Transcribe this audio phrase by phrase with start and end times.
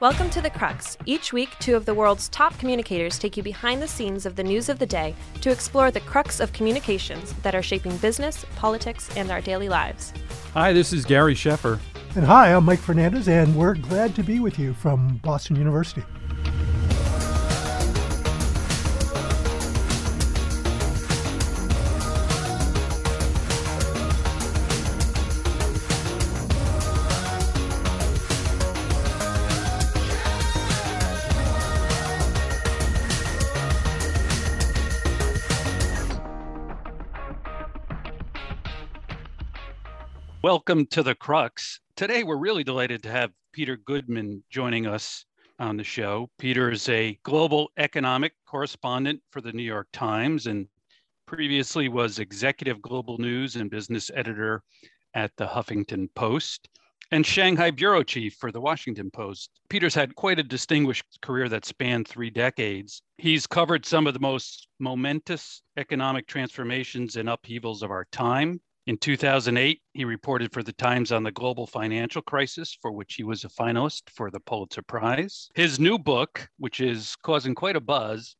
[0.00, 0.96] Welcome to The Crux.
[1.04, 4.42] Each week, two of the world's top communicators take you behind the scenes of the
[4.42, 9.14] news of the day to explore the crux of communications that are shaping business, politics,
[9.14, 10.14] and our daily lives.
[10.54, 11.78] Hi, this is Gary Sheffer.
[12.14, 16.02] And hi, I'm Mike Fernandez, and we're glad to be with you from Boston University.
[40.50, 41.78] Welcome to the Crux.
[41.94, 45.24] Today, we're really delighted to have Peter Goodman joining us
[45.60, 46.28] on the show.
[46.40, 50.66] Peter is a global economic correspondent for the New York Times and
[51.24, 54.64] previously was executive global news and business editor
[55.14, 56.68] at the Huffington Post
[57.12, 59.50] and Shanghai bureau chief for the Washington Post.
[59.68, 63.02] Peter's had quite a distinguished career that spanned three decades.
[63.18, 68.60] He's covered some of the most momentous economic transformations and upheavals of our time,
[68.90, 73.22] in 2008, he reported for the Times on the global financial crisis, for which he
[73.22, 75.48] was a finalist for the Pulitzer Prize.
[75.54, 78.34] His new book, which is causing quite a buzz,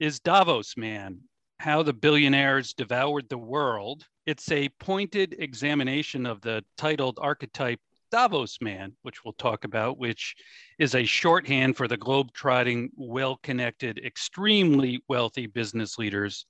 [0.00, 1.20] is Davos Man
[1.60, 4.04] How the Billionaires Devoured the World.
[4.26, 7.78] It's a pointed examination of the titled archetype
[8.10, 10.34] Davos Man, which we'll talk about, which
[10.80, 16.46] is a shorthand for the globe-trotting, well-connected, extremely wealthy business leaders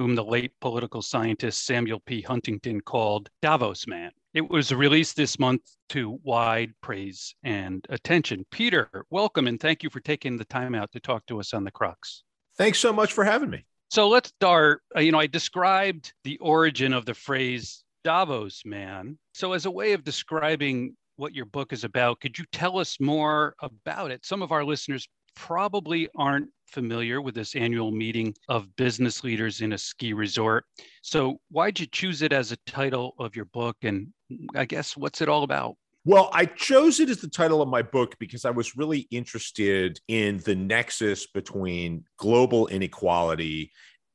[0.00, 2.22] whom the late political scientist Samuel P.
[2.22, 4.10] Huntington called Davos Man.
[4.32, 8.46] It was released this month to wide praise and attention.
[8.50, 11.64] Peter, welcome and thank you for taking the time out to talk to us on
[11.64, 12.22] the crux.
[12.56, 13.66] Thanks so much for having me.
[13.90, 14.80] So let's start.
[14.96, 19.18] Uh, you know, I described the origin of the phrase Davos man.
[19.34, 22.98] So, as a way of describing what your book is about, could you tell us
[23.00, 24.24] more about it?
[24.24, 29.72] Some of our listeners probably aren't familiar with this annual meeting of business leaders in
[29.72, 30.64] a ski resort.
[31.02, 33.76] So, why'd you choose it as a title of your book?
[33.82, 34.08] And
[34.54, 35.76] I guess what's it all about?
[36.06, 40.00] Well, I chose it as the title of my book because I was really interested
[40.08, 43.70] in the nexus between global inequality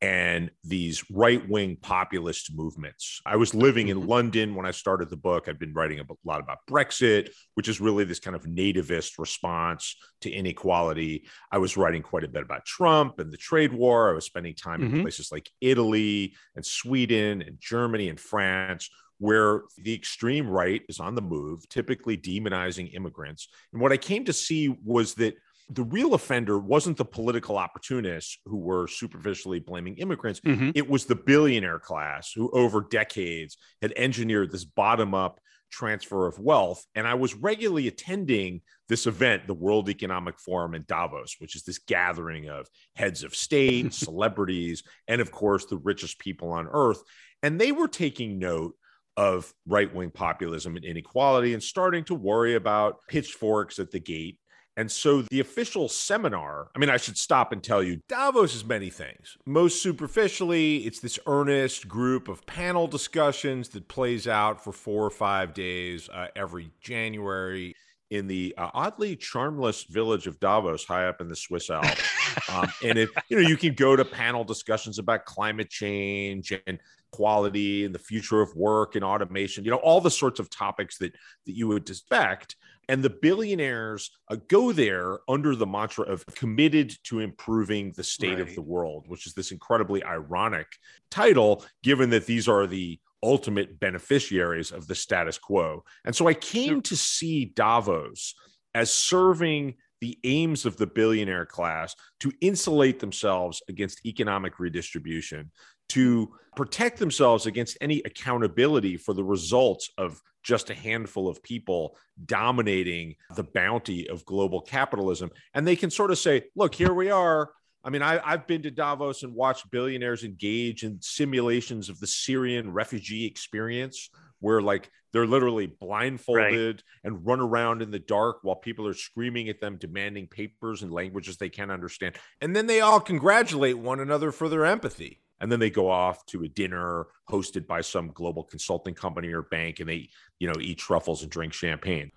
[0.06, 3.22] and these right wing populist movements.
[3.26, 4.10] I was living in mm-hmm.
[4.10, 5.48] London when I started the book.
[5.48, 9.96] I've been writing a lot about Brexit, which is really this kind of nativist response
[10.22, 11.26] to inequality.
[11.52, 14.12] I was writing quite a bit about Trump and the trade war.
[14.12, 14.98] I was spending time mm-hmm.
[14.98, 18.90] in places like Italy and Sweden and Germany and France.
[19.18, 23.48] Where the extreme right is on the move, typically demonizing immigrants.
[23.72, 25.36] And what I came to see was that
[25.70, 30.40] the real offender wasn't the political opportunists who were superficially blaming immigrants.
[30.42, 30.72] Mm-hmm.
[30.76, 35.40] It was the billionaire class who, over decades, had engineered this bottom up
[35.72, 36.86] transfer of wealth.
[36.94, 41.64] And I was regularly attending this event, the World Economic Forum in Davos, which is
[41.64, 47.02] this gathering of heads of state, celebrities, and of course, the richest people on earth.
[47.42, 48.76] And they were taking note
[49.18, 54.38] of right wing populism and inequality and starting to worry about pitchforks at the gate
[54.78, 58.66] and so the official seminar, I mean, I should stop and tell you Davos is
[58.66, 59.38] many things.
[59.46, 65.12] Most superficially, it's this earnest group of panel discussions that plays out for four or
[65.12, 67.74] five days uh, every January
[68.12, 72.02] in the uh, oddly charmless village of Davos, high up in the Swiss Alps.
[72.50, 76.80] um, and if you know, you can go to panel discussions about climate change and
[77.12, 79.64] quality and the future of work and automation.
[79.64, 81.14] You know, all the sorts of topics that
[81.46, 82.58] that you would expect.
[82.88, 88.40] And the billionaires uh, go there under the mantra of committed to improving the state
[88.40, 88.42] right.
[88.42, 90.68] of the world, which is this incredibly ironic
[91.10, 95.84] title, given that these are the ultimate beneficiaries of the status quo.
[96.06, 98.36] And so I came to see Davos
[98.76, 105.52] as serving the aims of the billionaire class to insulate themselves against economic redistribution,
[105.90, 111.98] to protect themselves against any accountability for the results of just a handful of people
[112.24, 115.32] dominating the bounty of global capitalism.
[115.56, 117.50] And they can sort of say, look, here we are.
[117.84, 122.08] I mean, I, have been to Davos and watched billionaires engage in simulations of the
[122.08, 124.10] Syrian refugee experience,
[124.40, 126.84] where like they're literally blindfolded right.
[127.04, 130.92] and run around in the dark while people are screaming at them, demanding papers and
[130.92, 132.16] languages they can't understand.
[132.42, 136.26] And then they all congratulate one another for their empathy and then they go off
[136.26, 140.10] to a dinner hosted by some global consulting company or bank and they
[140.40, 142.12] you know eat truffles and drink champagne.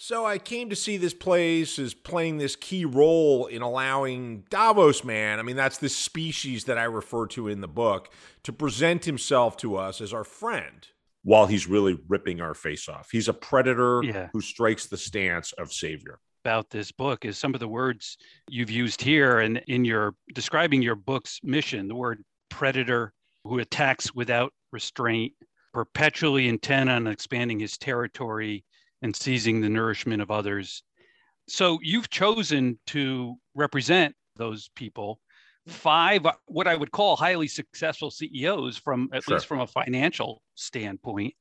[0.00, 5.02] So i came to see this place as playing this key role in allowing davos
[5.02, 8.12] man i mean that's the species that i refer to in the book
[8.44, 10.88] to present himself to us as our friend.
[11.22, 13.10] While he's really ripping our face off.
[13.12, 14.28] He's a predator yeah.
[14.32, 16.20] who strikes the stance of savior.
[16.44, 18.16] About this book is some of the words
[18.48, 23.12] you've used here and in your describing your book's mission, the word predator
[23.44, 25.32] who attacks without restraint,
[25.72, 28.64] perpetually intent on expanding his territory
[29.02, 30.82] and seizing the nourishment of others.
[31.48, 35.20] So you've chosen to represent those people
[35.66, 39.34] five what I would call highly successful CEOs from at sure.
[39.34, 41.34] least from a financial standpoint.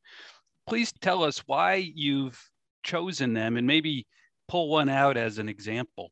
[0.68, 2.40] Please tell us why you've
[2.84, 4.06] chosen them and maybe
[4.48, 6.12] pull one out as an example.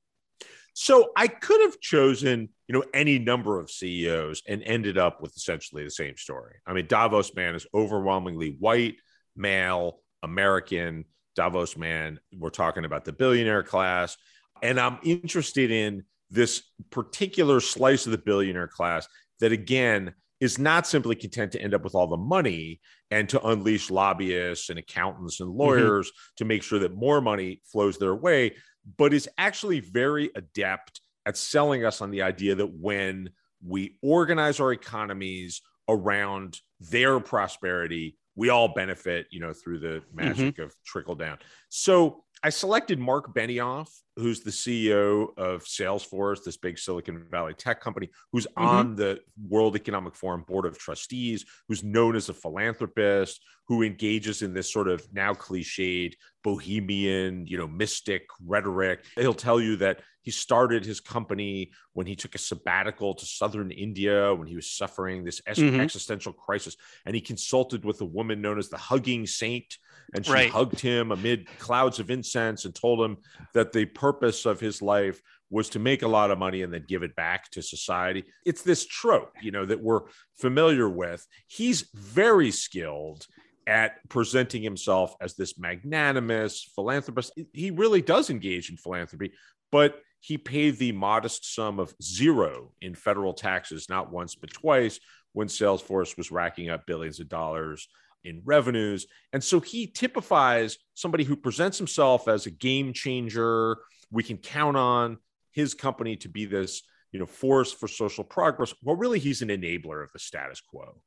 [0.77, 5.33] So I could have chosen, you know, any number of CEOs and ended up with
[5.37, 6.55] essentially the same story.
[6.67, 8.95] I mean, Davos man is overwhelmingly white,
[9.37, 11.05] male, American.
[11.33, 14.17] Davos man, we're talking about the billionaire class.
[14.61, 19.07] And I'm interested in this particular slice of the billionaire class
[19.39, 22.81] that, again, is not simply content to end up with all the money
[23.11, 25.59] and to unleash lobbyists and accountants and mm-hmm.
[25.59, 26.33] lawyers mm-hmm.
[26.35, 28.53] to make sure that more money flows their way,
[28.97, 33.29] but is actually very adept at selling us on the idea that when
[33.65, 40.55] we organize our economies around their prosperity, we all benefit, you know, through the magic
[40.55, 40.63] mm-hmm.
[40.63, 41.37] of trickle down.
[41.69, 43.87] So I selected Mark Benioff,
[44.17, 48.67] who's the CEO of Salesforce, this big Silicon Valley tech company, who's mm-hmm.
[48.67, 54.41] on the World Economic Forum board of trustees, who's known as a philanthropist, who engages
[54.41, 59.05] in this sort of now cliched bohemian, you know, mystic rhetoric.
[59.15, 63.69] He'll tell you that he started his company when he took a sabbatical to southern
[63.69, 65.79] India when he was suffering this mm-hmm.
[65.79, 66.75] existential crisis.
[67.05, 69.77] And he consulted with a woman known as the Hugging Saint.
[70.15, 70.49] And she right.
[70.49, 73.17] hugged him amid clouds of incense and told him
[73.53, 76.85] that the purpose of his life was to make a lot of money and then
[76.87, 78.23] give it back to society.
[78.47, 80.01] It's this trope, you know, that we're
[80.39, 81.25] familiar with.
[81.47, 83.27] He's very skilled
[83.67, 87.31] at presenting himself as this magnanimous philanthropist.
[87.53, 89.33] He really does engage in philanthropy,
[89.71, 94.99] but he paid the modest sum of zero in federal taxes, not once, but twice,
[95.33, 97.87] when Salesforce was racking up billions of dollars
[98.23, 99.05] in revenues.
[99.33, 103.77] And so he typifies somebody who presents himself as a game changer.
[104.09, 105.19] We can count on
[105.51, 106.81] his company to be this,
[107.11, 108.73] you know, force for social progress.
[108.81, 111.01] Well, really, he's an enabler of the status quo.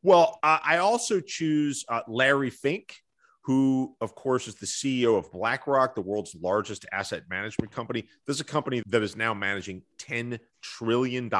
[0.00, 2.94] Well, uh, I also choose uh, Larry Fink,
[3.48, 8.04] who, of course, is the CEO of BlackRock, the world's largest asset management company.
[8.26, 11.30] This is a company that is now managing $10 trillion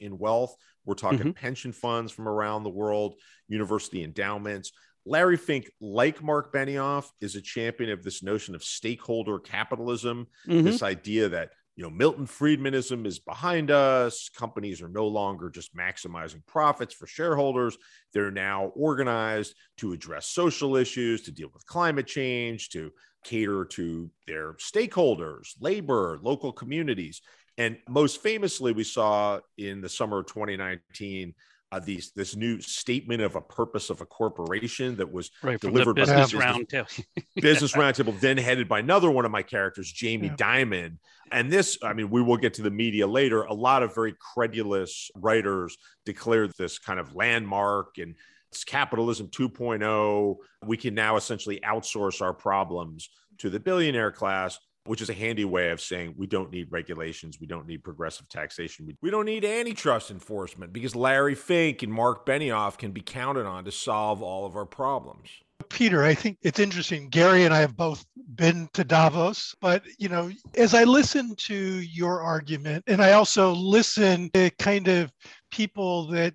[0.00, 0.56] in wealth.
[0.86, 1.30] We're talking mm-hmm.
[1.32, 3.16] pension funds from around the world,
[3.48, 4.72] university endowments.
[5.04, 10.64] Larry Fink, like Mark Benioff, is a champion of this notion of stakeholder capitalism, mm-hmm.
[10.64, 14.28] this idea that you know, Milton Friedmanism is behind us.
[14.28, 17.78] Companies are no longer just maximizing profits for shareholders.
[18.12, 22.90] They're now organized to address social issues, to deal with climate change, to
[23.24, 27.22] cater to their stakeholders, labor, local communities.
[27.56, 31.34] And most famously, we saw in the summer of 2019
[31.72, 35.96] uh, these this new statement of a purpose of a corporation that was right, delivered
[35.96, 37.04] by business roundtable.
[37.34, 40.36] business roundtable, then headed by another one of my characters, Jamie yeah.
[40.36, 40.98] Dimon.
[41.32, 43.44] And this, I mean, we will get to the media later.
[43.44, 48.14] A lot of very credulous writers declared this kind of landmark and
[48.50, 50.36] it's capitalism 2.0.
[50.66, 53.08] We can now essentially outsource our problems
[53.38, 57.38] to the billionaire class which is a handy way of saying we don't need regulations,
[57.40, 62.26] we don't need progressive taxation, we don't need antitrust enforcement because Larry Fink and Mark
[62.26, 65.28] Benioff can be counted on to solve all of our problems.
[65.68, 67.08] Peter, I think it's interesting.
[67.08, 71.54] Gary and I have both been to Davos, but you know, as I listen to
[71.54, 75.12] your argument, and I also listen to kind of
[75.50, 76.34] people that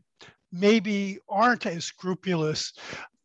[0.51, 2.73] maybe aren't as scrupulous,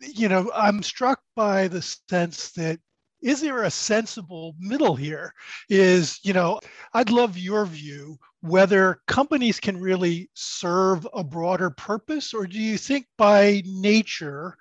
[0.00, 2.80] you know, I'm struck by the sense that
[3.22, 5.32] is there a sensible middle here?
[5.68, 6.60] Is you know
[6.94, 12.76] i'd love your view whether companies can really serve a broader purpose or do you
[12.76, 14.56] think by nature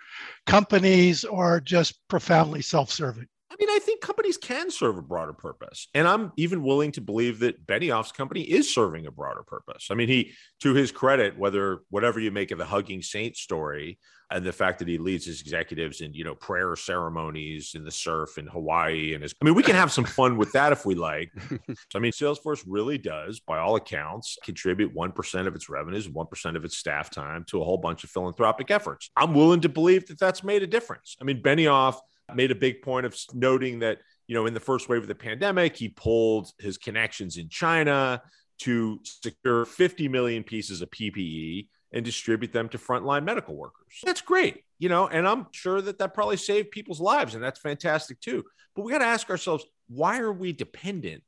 [0.45, 3.27] companies are just profoundly self-serving
[3.61, 5.87] mean, I think companies can serve a broader purpose.
[5.93, 9.87] And I'm even willing to believe that Benioff's company is serving a broader purpose.
[9.91, 13.99] I mean, he, to his credit, whether whatever you make of the Hugging Saint story,
[14.31, 17.91] and the fact that he leads his executives in you know prayer ceremonies in the
[17.91, 20.85] surf in Hawaii and his I mean we can have some fun with that if
[20.85, 21.31] we like.
[21.95, 26.65] I mean Salesforce really does by all accounts contribute 1% of its revenues 1% of
[26.65, 29.09] its staff time to a whole bunch of philanthropic efforts.
[29.15, 31.17] I'm willing to believe that that's made a difference.
[31.19, 31.99] I mean Benioff
[32.35, 35.15] made a big point of noting that you know in the first wave of the
[35.15, 38.21] pandemic he pulled his connections in China
[38.59, 43.99] to secure 50 million pieces of PPE and distribute them to frontline medical workers.
[44.03, 47.59] That's great, you know, and I'm sure that that probably saved people's lives, and that's
[47.59, 48.43] fantastic too.
[48.75, 51.23] But we got to ask ourselves, why are we dependent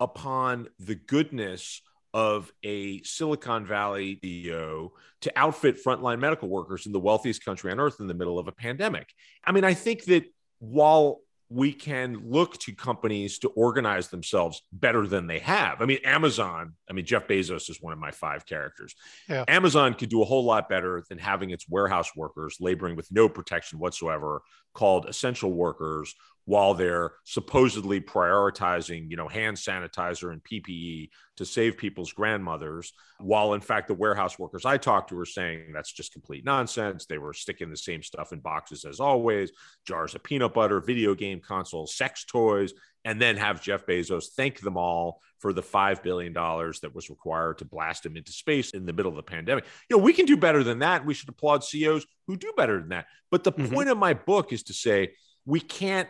[0.00, 1.82] upon the goodness
[2.16, 4.88] of a Silicon Valley CEO
[5.20, 8.48] to outfit frontline medical workers in the wealthiest country on earth in the middle of
[8.48, 9.12] a pandemic.
[9.44, 10.24] I mean, I think that
[10.58, 15.80] while we can look to companies to organize themselves better than they have.
[15.80, 18.94] I mean, Amazon, I mean, Jeff Bezos is one of my five characters.
[19.28, 19.44] Yeah.
[19.46, 23.28] Amazon could do a whole lot better than having its warehouse workers laboring with no
[23.28, 24.42] protection whatsoever,
[24.74, 26.14] called essential workers,
[26.46, 33.54] while they're supposedly prioritizing, you know, hand sanitizer and PPE to save people's grandmothers, while
[33.54, 37.04] in fact the warehouse workers I talked to were saying that's just complete nonsense.
[37.04, 39.50] They were sticking the same stuff in boxes as always,
[39.84, 42.72] jars of peanut butter, video game consoles, sex toys,
[43.04, 47.58] and then have Jeff Bezos thank them all for the $5 billion that was required
[47.58, 49.64] to blast him into space in the middle of the pandemic.
[49.90, 51.04] You know, we can do better than that.
[51.04, 53.06] We should applaud CEOs who do better than that.
[53.32, 53.74] But the mm-hmm.
[53.74, 55.10] point of my book is to say
[55.44, 56.08] we can't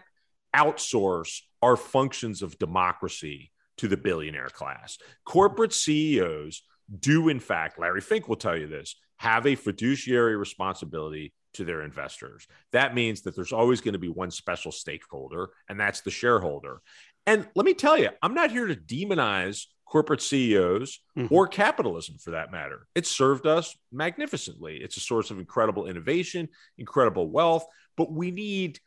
[0.56, 4.98] outsource our functions of democracy to the billionaire class.
[5.24, 6.62] Corporate CEOs
[6.98, 11.82] do, in fact, Larry Fink will tell you this, have a fiduciary responsibility to their
[11.82, 12.46] investors.
[12.72, 16.80] That means that there's always going to be one special stakeholder, and that's the shareholder.
[17.26, 21.34] And let me tell you, I'm not here to demonize corporate CEOs mm-hmm.
[21.34, 22.86] or capitalism for that matter.
[22.94, 24.78] It served us magnificently.
[24.82, 27.64] It's a source of incredible innovation, incredible wealth,
[27.96, 28.78] but we need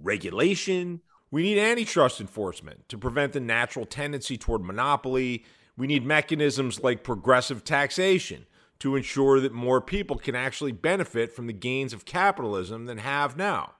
[0.00, 5.44] regulation, we need antitrust enforcement to prevent the natural tendency toward monopoly.
[5.76, 8.46] We need mechanisms like progressive taxation
[8.78, 13.36] to ensure that more people can actually benefit from the gains of capitalism than have
[13.36, 13.72] now.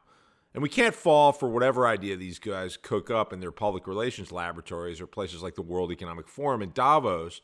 [0.55, 4.33] And we can't fall for whatever idea these guys cook up in their public relations
[4.33, 7.43] laboratories or places like the World Economic Forum in Davos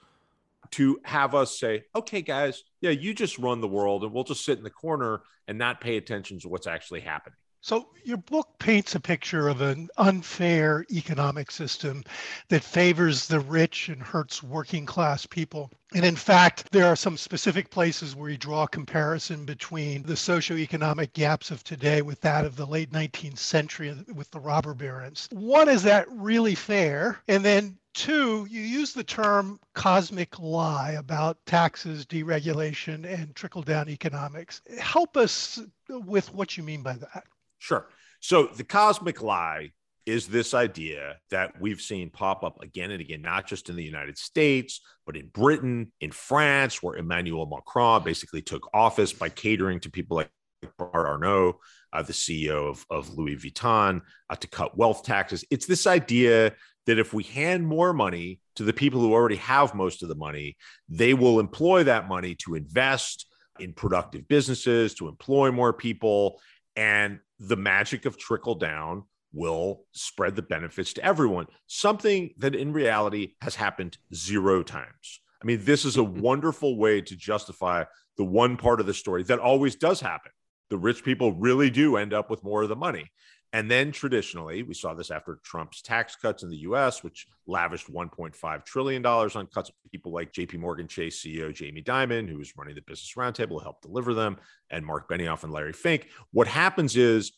[0.70, 4.44] to have us say, okay, guys, yeah, you just run the world and we'll just
[4.44, 7.36] sit in the corner and not pay attention to what's actually happening.
[7.64, 12.02] So, your book paints a picture of an unfair economic system
[12.48, 15.70] that favors the rich and hurts working class people.
[15.94, 20.14] And in fact, there are some specific places where you draw a comparison between the
[20.14, 25.28] socioeconomic gaps of today with that of the late 19th century with the robber barons.
[25.30, 27.20] One, is that really fair?
[27.28, 33.90] And then Two, you use the term cosmic lie about taxes, deregulation, and trickle down
[33.90, 34.62] economics.
[34.78, 37.24] Help us with what you mean by that.
[37.62, 37.86] Sure.
[38.18, 39.70] So the cosmic lie
[40.04, 43.84] is this idea that we've seen pop up again and again, not just in the
[43.84, 49.78] United States, but in Britain, in France, where Emmanuel Macron basically took office by catering
[49.78, 50.28] to people like
[50.76, 51.60] Bernard Arnault,
[51.92, 55.44] uh, the CEO of, of Louis Vuitton, uh, to cut wealth taxes.
[55.48, 56.54] It's this idea
[56.86, 60.16] that if we hand more money to the people who already have most of the
[60.16, 60.56] money,
[60.88, 63.26] they will employ that money to invest
[63.60, 66.40] in productive businesses, to employ more people.
[66.76, 71.46] And the magic of trickle down will spread the benefits to everyone.
[71.66, 75.20] Something that in reality has happened zero times.
[75.42, 77.84] I mean, this is a wonderful way to justify
[78.16, 80.32] the one part of the story that always does happen.
[80.72, 83.10] The rich people really do end up with more of the money.
[83.52, 87.92] And then traditionally, we saw this after Trump's tax cuts in the US, which lavished
[87.92, 89.70] $1.5 trillion on cuts.
[89.90, 93.82] People like JP Morgan Chase CEO Jamie Dimon, who was running the Business Roundtable, helped
[93.82, 94.38] deliver them,
[94.70, 96.08] and Mark Benioff and Larry Fink.
[96.30, 97.32] What happens is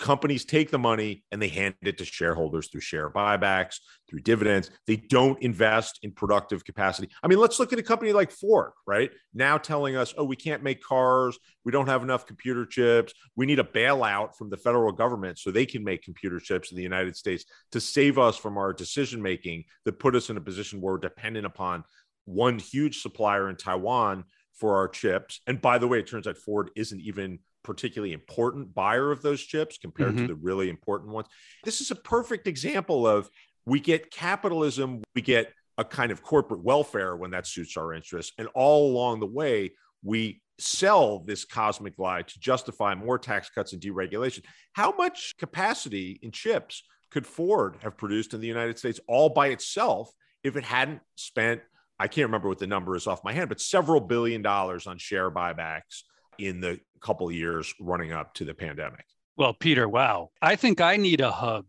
[0.00, 3.76] companies take the money and they hand it to shareholders through share buybacks,
[4.08, 4.70] through dividends.
[4.86, 7.10] They don't invest in productive capacity.
[7.22, 9.10] I mean, let's look at a company like Ford, right?
[9.34, 11.38] Now telling us, oh, we can't make cars.
[11.64, 13.12] We don't have enough computer chips.
[13.36, 16.76] We need a bailout from the federal government so they can make computer chips in
[16.76, 20.40] the United States to save us from our decision making that put us in a
[20.40, 21.84] position where we're dependent upon
[22.24, 25.40] one huge supplier in Taiwan for our chips.
[25.46, 29.42] And by the way, it turns out Ford isn't even particularly important buyer of those
[29.42, 30.26] chips compared mm-hmm.
[30.26, 31.28] to the really important ones.
[31.64, 33.28] This is a perfect example of
[33.66, 38.32] we get capitalism, we get a kind of corporate welfare when that suits our interests.
[38.38, 43.72] And all along the way, we sell this cosmic lie to justify more tax cuts
[43.72, 44.44] and deregulation.
[44.72, 49.48] How much capacity in chips could Ford have produced in the United States all by
[49.48, 50.10] itself
[50.44, 51.62] if it hadn't spent?
[51.98, 54.98] I can't remember what the number is off my hand, but several billion dollars on
[54.98, 56.02] share buybacks
[56.38, 59.04] in the couple years running up to the pandemic.
[59.36, 60.30] Well, Peter, wow.
[60.42, 61.66] I think I need a hug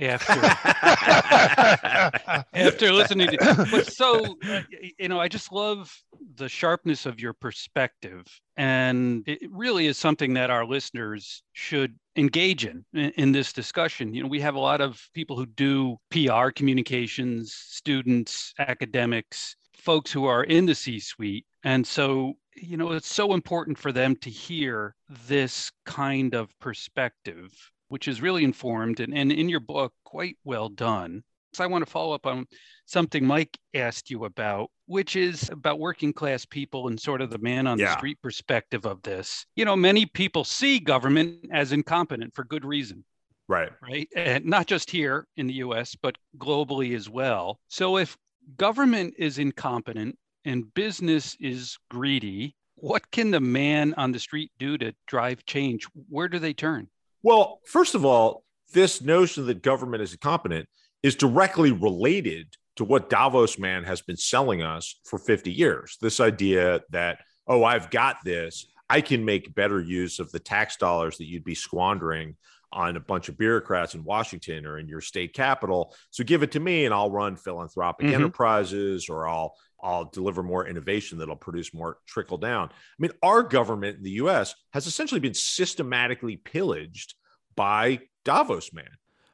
[0.00, 0.32] after
[2.54, 4.62] after listening to but so uh,
[4.98, 5.92] you know i just love
[6.36, 8.24] the sharpness of your perspective
[8.56, 14.14] and it really is something that our listeners should engage in, in in this discussion
[14.14, 20.12] you know we have a lot of people who do pr communications students academics folks
[20.12, 24.16] who are in the c suite and so you know, it's so important for them
[24.16, 24.94] to hear
[25.26, 27.52] this kind of perspective,
[27.88, 31.22] which is really informed and, and in your book, quite well done.
[31.54, 32.46] So I want to follow up on
[32.84, 37.38] something Mike asked you about, which is about working class people and sort of the
[37.38, 37.86] man on yeah.
[37.86, 39.46] the street perspective of this.
[39.56, 43.04] You know, many people see government as incompetent for good reason.
[43.48, 43.70] Right.
[43.82, 44.08] Right.
[44.14, 47.58] And not just here in the US, but globally as well.
[47.68, 48.16] So if
[48.56, 54.78] government is incompetent and business is greedy, what can the man on the street do
[54.78, 55.86] to drive change?
[56.08, 56.88] Where do they turn?
[57.22, 60.68] Well, first of all, this notion that government is incompetent
[61.02, 65.96] is directly related to what Davos man has been selling us for 50 years.
[66.00, 70.76] This idea that, oh, I've got this, I can make better use of the tax
[70.76, 72.36] dollars that you'd be squandering
[72.72, 75.94] on a bunch of bureaucrats in Washington or in your state capital.
[76.10, 78.14] So give it to me and I'll run philanthropic mm-hmm.
[78.14, 82.68] enterprises or I'll I'll deliver more innovation that'll produce more trickle down.
[82.68, 87.14] I mean, our government in the US has essentially been systematically pillaged
[87.54, 88.90] by Davos man.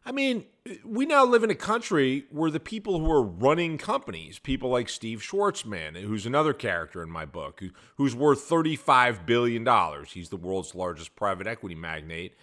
[0.06, 0.44] I mean,
[0.84, 4.90] we now live in a country where the people who are running companies, people like
[4.90, 7.62] Steve Schwarzman, who's another character in my book,
[7.96, 9.66] who's worth $35 billion,
[10.06, 12.34] he's the world's largest private equity magnate,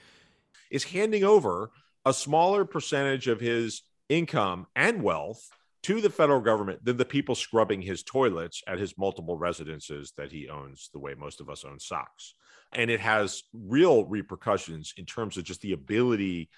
[0.71, 1.69] is handing over
[2.03, 5.51] a smaller percentage of his income and wealth
[5.83, 10.31] to the federal government than the people scrubbing his toilets at his multiple residences that
[10.31, 12.35] he owns, the way most of us own socks.
[12.73, 16.49] And it has real repercussions in terms of just the ability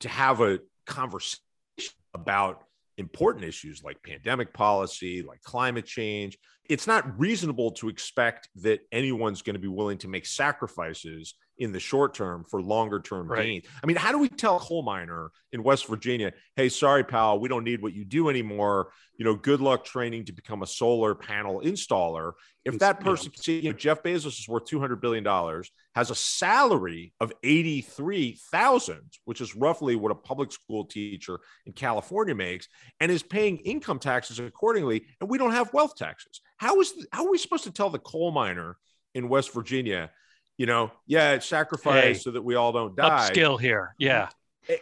[0.00, 1.40] to have a conversation
[2.14, 2.62] about
[2.98, 6.38] important issues like pandemic policy, like climate change.
[6.68, 11.72] It's not reasonable to expect that anyone's going to be willing to make sacrifices in
[11.72, 13.42] the short term for longer term right.
[13.42, 13.64] gains.
[13.82, 17.38] I mean, how do we tell a coal miner in West Virginia, hey, sorry, pal,
[17.38, 18.90] we don't need what you do anymore.
[19.16, 22.32] You know, good luck training to become a solar panel installer.
[22.66, 23.42] If that person, yeah.
[23.42, 25.24] see, you know, Jeff Bezos is worth $200 billion,
[25.94, 32.34] has a salary of 83,000, which is roughly what a public school teacher in California
[32.34, 32.68] makes,
[33.00, 35.06] and is paying income taxes accordingly.
[35.20, 36.42] And we don't have wealth taxes.
[36.58, 38.76] How is, how are we supposed to tell the coal miner
[39.14, 40.10] in West Virginia,
[40.56, 43.30] you know, yeah, it's sacrifice hey, so that we all don't die.
[43.30, 43.94] Upskill here.
[43.98, 44.28] Yeah.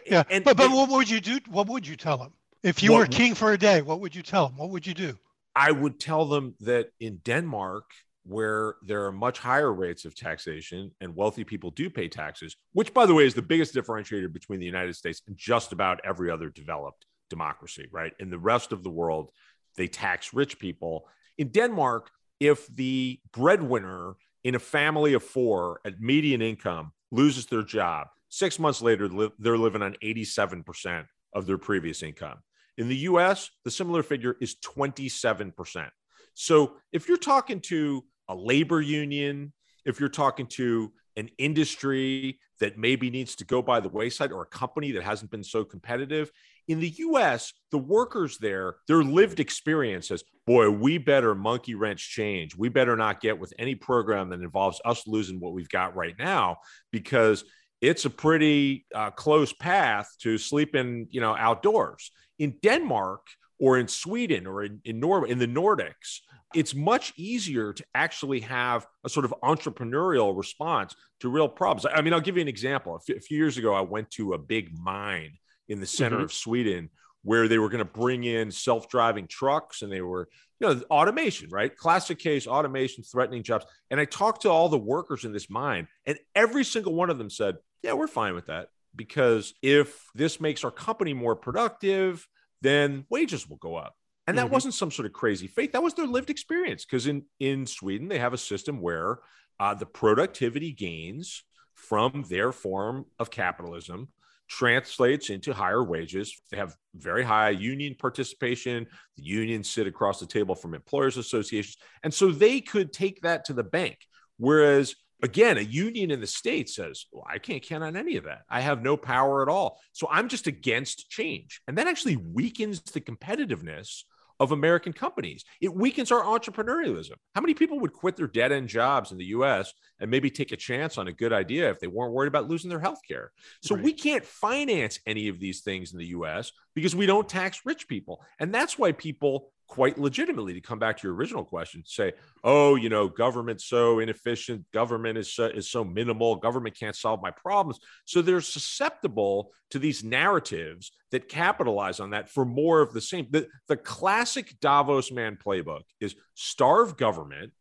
[0.09, 0.23] Yeah.
[0.29, 1.39] And, but but and, what would you do?
[1.49, 2.33] What would you tell them?
[2.63, 4.57] If you what, were king for a day, what would you tell them?
[4.57, 5.17] What would you do?
[5.55, 7.85] I would tell them that in Denmark,
[8.23, 12.93] where there are much higher rates of taxation and wealthy people do pay taxes, which,
[12.93, 16.31] by the way, is the biggest differentiator between the United States and just about every
[16.31, 18.13] other developed democracy, right?
[18.19, 19.29] In the rest of the world,
[19.77, 21.07] they tax rich people.
[21.37, 22.09] In Denmark,
[22.39, 28.59] if the breadwinner in a family of four at median income loses their job, six
[28.59, 32.37] months later, they're living on 87% of their previous income.
[32.77, 35.89] In the US, the similar figure is 27%.
[36.35, 39.51] So if you're talking to a labor union,
[39.83, 44.43] if you're talking to an industry that maybe needs to go by the wayside or
[44.43, 46.31] a company that hasn't been so competitive,
[46.67, 52.09] in the US, the workers there, their lived experience says, boy, we better monkey wrench
[52.09, 52.55] change.
[52.55, 56.15] We better not get with any program that involves us losing what we've got right
[56.17, 56.57] now
[56.91, 57.43] because
[57.81, 62.11] it's a pretty uh, close path to sleeping, you know, outdoors.
[62.39, 63.21] In Denmark
[63.59, 66.21] or in Sweden or in, in Norway, in the Nordics,
[66.53, 71.85] it's much easier to actually have a sort of entrepreneurial response to real problems.
[71.93, 72.95] I mean, I'll give you an example.
[72.95, 75.33] A few years ago, I went to a big mine
[75.67, 76.25] in the center mm-hmm.
[76.25, 76.89] of Sweden
[77.25, 81.49] where they were going to bring in self-driving trucks and they were you know automation
[81.49, 85.49] right classic case automation threatening jobs and i talked to all the workers in this
[85.49, 90.05] mine and every single one of them said yeah we're fine with that because if
[90.15, 92.25] this makes our company more productive
[92.61, 93.95] then wages will go up
[94.27, 94.53] and that mm-hmm.
[94.53, 98.07] wasn't some sort of crazy faith that was their lived experience because in in sweden
[98.07, 99.19] they have a system where
[99.59, 104.09] uh, the productivity gains from their form of capitalism
[104.47, 106.41] translates into higher wages.
[106.51, 108.87] They have very high union participation.
[109.17, 111.77] The unions sit across the table from employers associations.
[112.03, 113.97] And so they could take that to the bank.
[114.37, 118.25] Whereas, again, a union in the state says, well, I can't count on any of
[118.25, 118.41] that.
[118.49, 119.79] I have no power at all.
[119.93, 121.61] So I'm just against change.
[121.67, 124.03] And that actually weakens the competitiveness
[124.39, 125.45] of American companies.
[125.61, 127.13] It weakens our entrepreneurialism.
[127.33, 130.51] How many people would quit their dead end jobs in the US and maybe take
[130.51, 133.31] a chance on a good idea if they weren't worried about losing their health care?
[133.61, 133.83] So right.
[133.83, 137.87] we can't finance any of these things in the US because we don't tax rich
[137.87, 138.23] people.
[138.39, 142.75] And that's why people quite legitimately to come back to your original question say oh
[142.75, 147.31] you know government's so inefficient government is so, is so minimal government can't solve my
[147.31, 147.79] problems.
[148.05, 153.27] So they're susceptible to these narratives that capitalize on that for more of the same.
[153.29, 157.51] The, the classic davos man playbook is starve government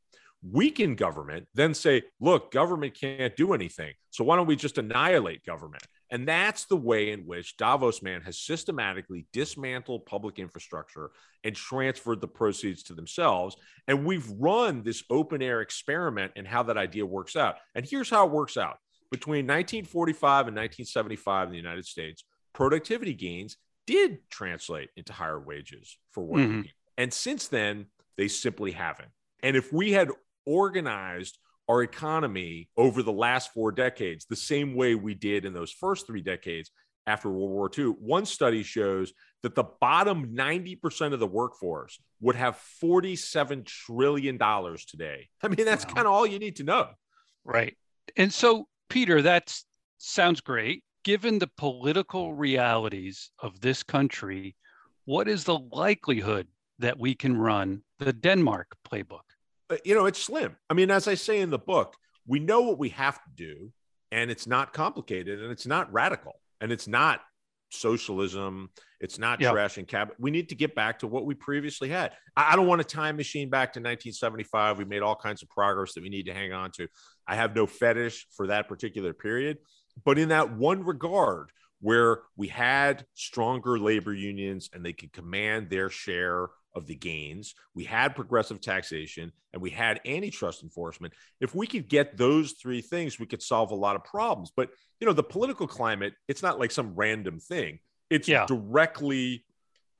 [0.50, 5.42] weaken government then say look government can't do anything so why don't we just annihilate
[5.42, 11.10] government And that's the way in which Davos Man has systematically dismantled public infrastructure
[11.42, 13.56] and transferred the proceeds to themselves.
[13.88, 17.56] And we've run this open air experiment and how that idea works out.
[17.74, 18.78] And here's how it works out
[19.10, 25.96] between 1945 and 1975 in the United States, productivity gains did translate into higher wages
[26.10, 26.60] for working mm-hmm.
[26.62, 26.78] people.
[26.98, 27.86] And since then,
[28.16, 29.10] they simply haven't.
[29.42, 30.08] And if we had
[30.46, 35.72] organized our economy over the last four decades the same way we did in those
[35.72, 36.70] first three decades
[37.06, 37.86] after World War II.
[37.86, 45.28] One study shows that the bottom 90% of the workforce would have $47 trillion today.
[45.42, 45.94] I mean, that's wow.
[45.94, 46.88] kind of all you need to know.
[47.44, 47.76] Right.
[48.16, 49.54] And so, Peter, that
[49.98, 50.82] sounds great.
[51.04, 54.56] Given the political realities of this country,
[55.04, 56.48] what is the likelihood
[56.78, 59.33] that we can run the Denmark playbook?
[59.70, 60.56] Uh, you know, it's slim.
[60.68, 61.94] I mean, as I say in the book,
[62.26, 63.72] we know what we have to do,
[64.12, 67.20] and it's not complicated and it's not radical and it's not
[67.70, 68.70] socialism.
[69.00, 69.52] It's not yep.
[69.52, 70.16] trash and cabinet.
[70.20, 72.12] We need to get back to what we previously had.
[72.36, 74.78] I don't want a time machine back to 1975.
[74.78, 76.88] We made all kinds of progress that we need to hang on to.
[77.26, 79.58] I have no fetish for that particular period.
[80.04, 81.50] But in that one regard,
[81.80, 87.54] where we had stronger labor unions and they could command their share of the gains.
[87.74, 91.14] We had progressive taxation and we had antitrust enforcement.
[91.40, 94.52] If we could get those three things, we could solve a lot of problems.
[94.54, 97.78] But, you know, the political climate, it's not like some random thing,
[98.10, 98.46] it's yeah.
[98.46, 99.44] directly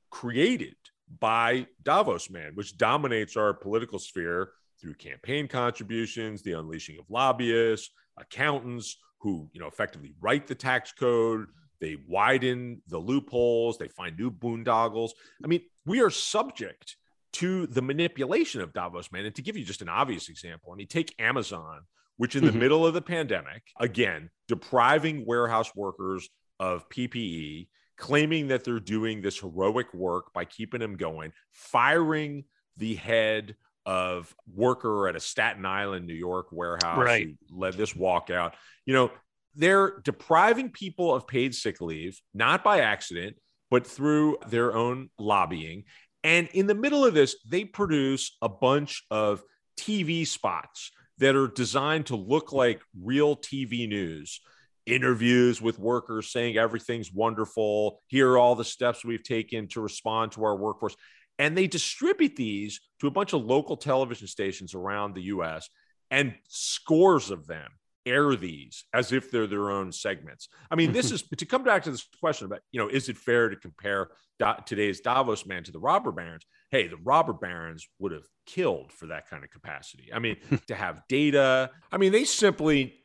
[0.09, 0.75] created
[1.19, 7.89] by Davos Man, which dominates our political sphere through campaign contributions, the unleashing of lobbyists,
[8.17, 11.47] accountants who, you know, effectively write the tax code,
[11.79, 15.11] they widen the loopholes, they find new boondoggles.
[15.43, 16.97] I mean, we are subject
[17.33, 19.25] to the manipulation of Davos man.
[19.25, 21.81] And to give you just an obvious example, I mean, take Amazon,
[22.17, 22.59] which in the mm-hmm.
[22.59, 29.39] middle of the pandemic, again, depriving warehouse workers of PPE, claiming that they're doing this
[29.39, 32.45] heroic work by keeping them going, firing
[32.77, 37.27] the head of worker at a Staten Island, New York warehouse right.
[37.27, 38.53] who led this walkout.
[38.85, 39.11] You know,
[39.55, 43.37] they're depriving people of paid sick leave, not by accident,
[43.71, 45.85] but through their own lobbying.
[46.23, 49.43] And in the middle of this, they produce a bunch of
[49.79, 54.41] TV spots that are designed to look like real TV news.
[54.85, 58.01] Interviews with workers saying everything's wonderful.
[58.07, 60.95] Here are all the steps we've taken to respond to our workforce.
[61.39, 65.69] And they distribute these to a bunch of local television stations around the US,
[66.11, 67.71] and scores of them
[68.05, 70.49] air these as if they're their own segments.
[70.69, 73.17] I mean, this is to come back to this question about, you know, is it
[73.17, 76.45] fair to compare da- today's Davos man to the robber barons?
[76.69, 80.09] Hey, the robber barons would have killed for that kind of capacity.
[80.13, 80.37] I mean,
[80.67, 82.95] to have data, I mean, they simply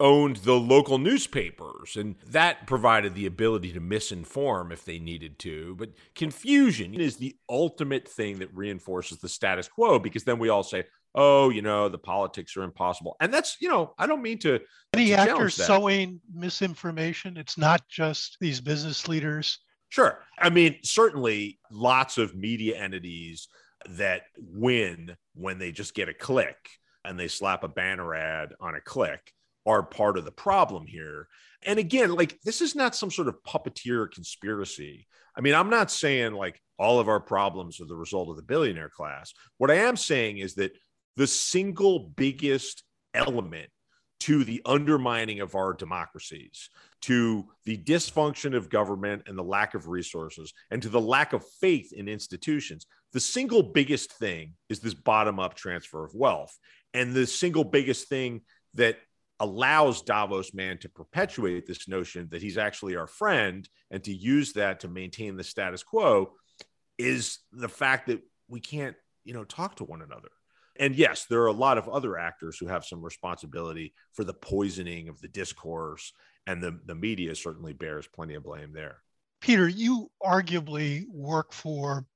[0.00, 5.76] owned the local newspapers and that provided the ability to misinform if they needed to
[5.76, 10.64] but confusion is the ultimate thing that reinforces the status quo because then we all
[10.64, 10.82] say
[11.14, 13.16] oh, you know, the politics are impossible.
[13.20, 14.60] And that's, you know, I don't mean to.
[14.94, 17.36] Any to actors sowing misinformation?
[17.36, 19.58] It's not just these business leaders.
[19.88, 20.24] Sure.
[20.38, 23.48] I mean, certainly lots of media entities
[23.90, 26.56] that win when they just get a click
[27.04, 29.32] and they slap a banner ad on a click
[29.66, 31.28] are part of the problem here.
[31.64, 35.06] And again, like this is not some sort of puppeteer conspiracy.
[35.36, 38.42] I mean, I'm not saying like all of our problems are the result of the
[38.42, 39.32] billionaire class.
[39.58, 40.72] What I am saying is that
[41.16, 43.68] the single biggest element
[44.20, 46.70] to the undermining of our democracies,
[47.00, 51.44] to the dysfunction of government and the lack of resources, and to the lack of
[51.60, 52.86] faith in institutions.
[53.12, 56.56] The single biggest thing is this bottom up transfer of wealth.
[56.94, 58.42] And the single biggest thing
[58.74, 58.98] that
[59.40, 64.52] allows Davos man to perpetuate this notion that he's actually our friend and to use
[64.52, 66.34] that to maintain the status quo
[66.96, 68.94] is the fact that we can't,
[69.24, 70.28] you know, talk to one another.
[70.78, 74.34] And yes, there are a lot of other actors who have some responsibility for the
[74.34, 76.12] poisoning of the discourse,
[76.46, 78.98] and the, the media certainly bears plenty of blame there.
[79.40, 82.06] Peter, you arguably work for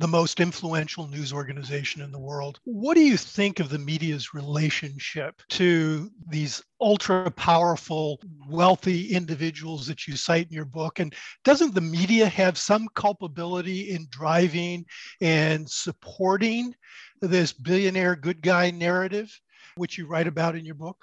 [0.00, 2.58] the most influential news organization in the world.
[2.64, 10.08] What do you think of the media's relationship to these ultra powerful, wealthy individuals that
[10.08, 11.00] you cite in your book?
[11.00, 14.86] And doesn't the media have some culpability in driving
[15.20, 16.74] and supporting
[17.20, 19.30] this billionaire good guy narrative,
[19.76, 20.96] which you write about in your book?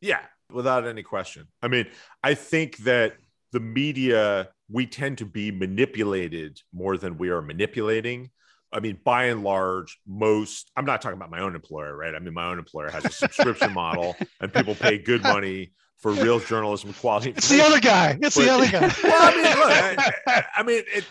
[0.00, 0.20] Yeah,
[0.52, 1.48] without any question.
[1.62, 1.88] I mean,
[2.22, 3.16] I think that
[3.56, 8.28] the media, we tend to be manipulated more than we are manipulating.
[8.70, 12.14] I mean, by and large, most, I'm not talking about my own employer, right?
[12.14, 16.12] I mean, my own employer has a subscription model and people pay good money for
[16.12, 17.30] real journalism quality.
[17.30, 18.18] It's the other guy.
[18.20, 18.94] It's but, the other guy.
[19.02, 21.04] well, I mean, look, I, I mean, it,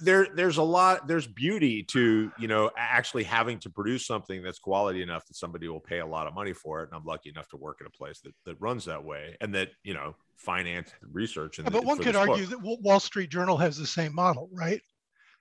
[0.00, 4.58] there there's a lot there's beauty to you know actually having to produce something that's
[4.58, 7.30] quality enough that somebody will pay a lot of money for it and i'm lucky
[7.30, 10.14] enough to work at a place that, that runs that way and that you know
[10.36, 14.14] finance research and yeah, but one could argue that wall street journal has the same
[14.14, 14.80] model right?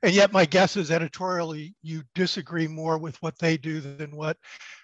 [0.03, 4.35] And yet my guess is editorially you disagree more with what they do than what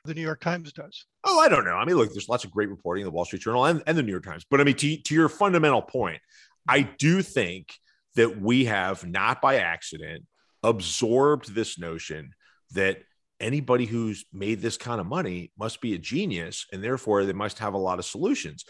[0.06, 1.06] the new york times does.
[1.24, 1.76] Oh i don't know.
[1.76, 3.98] I mean look there's lots of great reporting in the wall street journal and, and
[3.98, 4.46] the new york times.
[4.50, 6.22] But i mean to, to your fundamental point
[6.68, 7.74] i do think
[8.18, 10.26] that we have not by accident
[10.64, 12.32] absorbed this notion
[12.72, 12.98] that
[13.40, 17.60] anybody who's made this kind of money must be a genius and therefore they must
[17.60, 18.66] have a lot of solutions.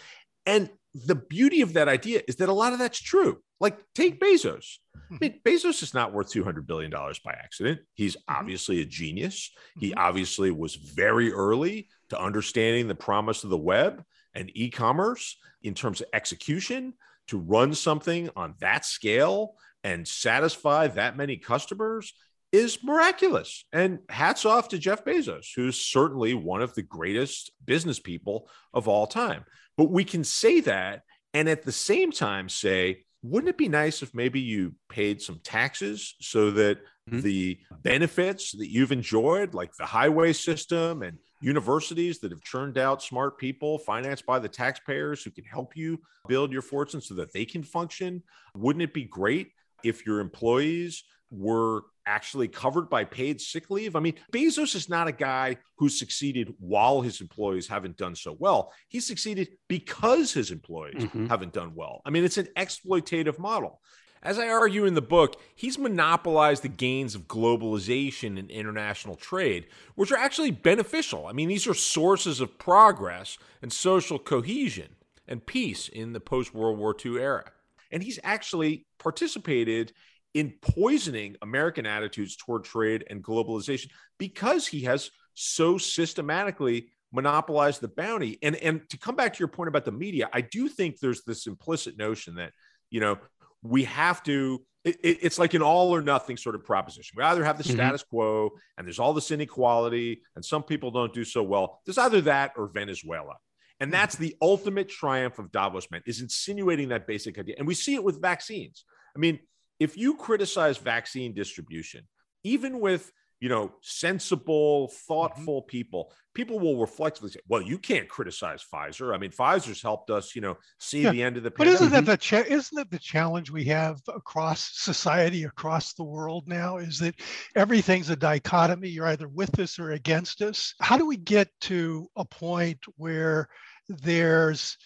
[0.46, 3.40] And the beauty of that idea is that a lot of that's true.
[3.62, 4.26] Like take hmm.
[4.26, 4.66] Bezos.
[5.08, 5.16] Hmm.
[5.16, 7.80] I mean, Bezos is not worth $200 billion by accident.
[7.94, 8.36] He's mm-hmm.
[8.36, 9.50] obviously a genius.
[9.80, 10.00] He hmm.
[10.00, 15.74] obviously was very early to understanding the promise of the web and e commerce in
[15.74, 16.94] terms of execution
[17.28, 22.13] to run something on that scale and satisfy that many customers
[22.52, 23.66] is miraculous.
[23.74, 28.88] And hats off to Jeff Bezos, who's certainly one of the greatest business people of
[28.88, 29.46] all time.
[29.78, 34.02] But we can say that and at the same time say, wouldn't it be nice
[34.02, 37.22] if maybe you paid some taxes so that mm-hmm.
[37.22, 43.02] the benefits that you've enjoyed, like the highway system and universities that have churned out
[43.02, 47.32] smart people financed by the taxpayers who can help you build your fortune so that
[47.34, 48.24] they can function.
[48.56, 49.52] Wouldn't it be great
[49.84, 53.96] if your employees were actually covered by paid sick leave?
[53.96, 58.36] I mean, Bezos is not a guy who succeeded while his employees haven't done so
[58.39, 58.74] well.
[58.88, 61.28] He succeeded because his employees mm-hmm.
[61.28, 62.02] haven't done well.
[62.06, 63.80] I mean, it's an exploitative model.
[64.23, 69.67] As I argue in the book, he's monopolized the gains of globalization and international trade,
[69.95, 71.27] which are actually beneficial.
[71.27, 74.95] I mean, these are sources of progress and social cohesion
[75.27, 77.51] and peace in the post World War II era.
[77.91, 79.93] And he's actually participated
[80.34, 87.88] in poisoning American attitudes toward trade and globalization because he has so systematically monopolized the
[87.88, 88.38] bounty.
[88.41, 91.23] And and to come back to your point about the media, I do think there's
[91.23, 92.51] this implicit notion that,
[92.89, 93.17] you know,
[93.62, 97.15] we have to it, it's like an all or nothing sort of proposition.
[97.17, 97.74] We either have the mm-hmm.
[97.74, 101.82] status quo and there's all this inequality and some people don't do so well.
[101.86, 103.36] There's either that or Venezuela.
[103.80, 107.56] And that's the ultimate triumph of Davos men is insinuating that basic idea.
[107.58, 108.86] And we see it with vaccines.
[109.15, 109.39] I mean,
[109.80, 112.08] if you criticize vaccine distribution,
[112.43, 115.67] even with you know, sensible, thoughtful mm-hmm.
[115.67, 119.13] people, people will reflexively say, "Well, you can't criticize Pfizer.
[119.13, 121.12] I mean, Pfizer's helped us, you know, see yeah.
[121.12, 121.80] the end of the." Pandemic.
[121.80, 126.04] But isn't that the cha- isn't that the challenge we have across society, across the
[126.04, 126.78] world now?
[126.78, 127.15] Is that
[127.56, 128.89] everything's a dichotomy?
[128.89, 130.73] You're either with us or against us.
[130.82, 133.50] How do we get to a point where
[133.88, 134.78] there's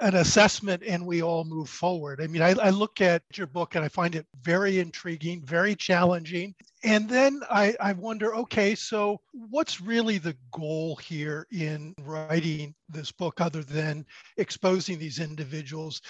[0.00, 2.20] an assessment and we all move forward.
[2.22, 5.74] I mean, I, I, look at your book and I find it very intriguing, very
[5.74, 6.54] challenging.
[6.82, 13.12] And then I, I wonder okay, so what's really the goal here in writing this
[13.12, 14.06] book other than
[14.38, 16.00] exposing these individuals?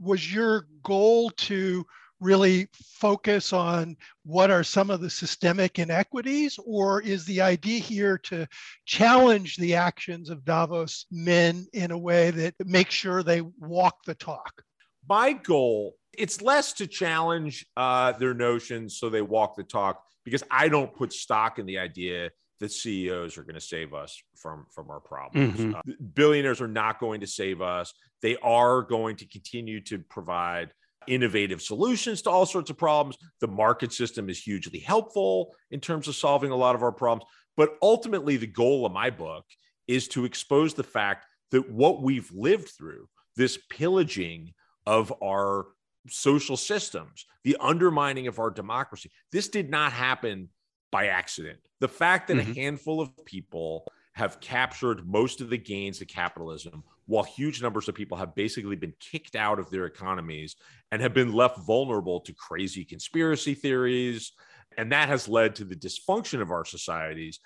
[0.00, 1.84] Was your goal to
[2.20, 8.18] really focus on what are some of the systemic inequities, or is the idea here
[8.18, 8.46] to
[8.84, 14.14] challenge the actions of Davos men in a way that makes sure they walk the
[14.14, 14.62] talk?
[15.08, 20.44] My goal, it's less to challenge uh, their notions so they walk the talk, because
[20.50, 22.30] I don't put stock in the idea
[22.60, 25.58] that CEOs are going to save us from from our problems.
[25.58, 25.74] Mm-hmm.
[25.74, 27.94] Uh, billionaires are not going to save us.
[28.20, 30.74] They are going to continue to provide
[31.10, 33.18] innovative solutions to all sorts of problems.
[33.40, 37.28] The market system is hugely helpful in terms of solving a lot of our problems.
[37.56, 39.44] But ultimately, the goal of my book
[39.88, 44.54] is to expose the fact that what we've lived through, this pillaging
[44.86, 45.66] of our
[46.08, 50.48] social systems, the undermining of our democracy, this did not happen
[50.92, 51.58] by accident.
[51.80, 52.52] The fact that mm-hmm.
[52.52, 57.88] a handful of people have captured most of the gains of capitalism while huge numbers
[57.88, 60.54] of people have basically been kicked out of their economies
[60.92, 64.30] and have been left vulnerable to crazy conspiracy theories.
[64.78, 67.40] And that has led to the dysfunction of our societies.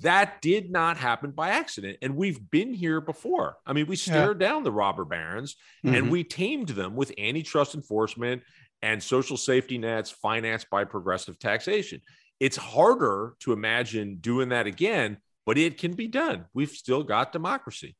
[0.00, 1.96] That did not happen by accident.
[2.02, 3.56] And we've been here before.
[3.64, 4.48] I mean, we stared yeah.
[4.48, 5.94] down the robber barons mm-hmm.
[5.94, 8.42] and we tamed them with antitrust enforcement
[8.82, 12.02] and social safety nets financed by progressive taxation.
[12.38, 16.44] It's harder to imagine doing that again, but it can be done.
[16.52, 17.96] We've still got democracy.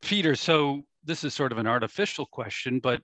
[0.00, 3.00] Peter, so this is sort of an artificial question, but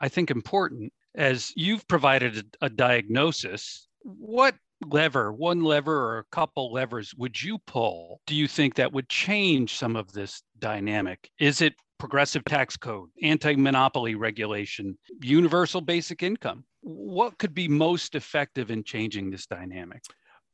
[0.00, 0.92] I think important.
[1.14, 4.54] As you've provided a, a diagnosis, what
[4.86, 8.20] lever, one lever or a couple levers would you pull?
[8.26, 11.30] Do you think that would change some of this dynamic?
[11.38, 16.64] Is it progressive tax code, anti monopoly regulation, universal basic income.
[16.80, 20.02] What could be most effective in changing this dynamic?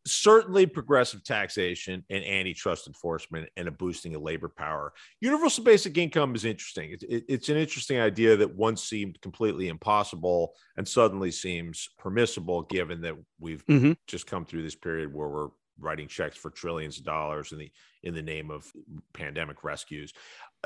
[0.07, 4.93] Certainly progressive taxation and antitrust enforcement and a boosting of labor power.
[5.21, 6.91] Universal basic income is interesting.
[6.91, 12.63] It, it, it's an interesting idea that once seemed completely impossible and suddenly seems permissible,
[12.63, 13.93] given that we've mm-hmm.
[14.07, 17.71] just come through this period where we're writing checks for trillions of dollars in the
[18.03, 18.71] in the name of
[19.13, 20.13] pandemic rescues.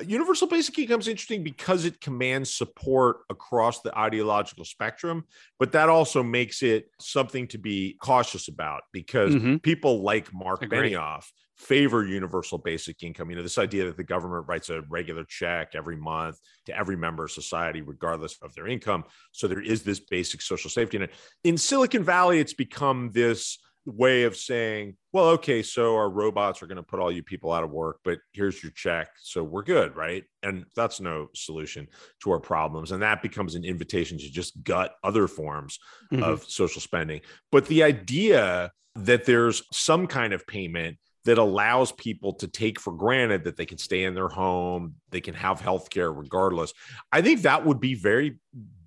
[0.06, 5.24] Universal basic income is interesting because it commands support across the ideological spectrum,
[5.58, 9.56] but that also makes it something to be cautious about because mm-hmm.
[9.56, 10.92] people like Marc Agreed.
[10.92, 11.24] Benioff
[11.60, 13.28] favor universal basic income.
[13.28, 16.96] You know, this idea that the government writes a regular check every month to every
[16.96, 19.04] member of society, regardless of their income.
[19.32, 21.10] So there is this basic social safety net.
[21.44, 23.58] In Silicon Valley, it's become this
[23.96, 27.52] way of saying, well, okay, so our robots are going to put all you people
[27.52, 29.08] out of work, but here's your check.
[29.20, 30.24] So we're good, right?
[30.42, 31.88] And that's no solution
[32.22, 32.92] to our problems.
[32.92, 35.78] And that becomes an invitation to just gut other forms
[36.12, 36.22] mm-hmm.
[36.22, 37.20] of social spending.
[37.50, 42.92] But the idea that there's some kind of payment that allows people to take for
[42.92, 46.72] granted that they can stay in their home, they can have health care regardless.
[47.12, 48.38] I think that would be very